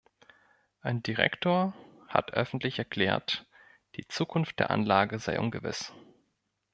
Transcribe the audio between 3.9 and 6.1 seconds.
die Zukunft der Anlage sei ungewiss.